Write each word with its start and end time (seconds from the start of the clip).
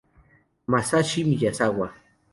Masashi 0.71 1.19
Miyazawa 1.29 1.87